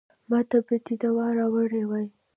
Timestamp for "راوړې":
1.39-1.83